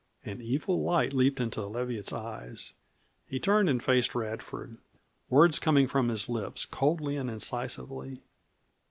[0.25, 2.73] An evil light leaped into Leviatt's eyes.
[3.27, 4.79] He turned and faced Radford,
[5.29, 8.17] words coming from his lips coldly and incisively.